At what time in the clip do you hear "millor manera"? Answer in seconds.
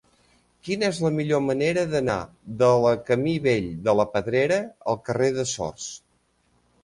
1.17-1.81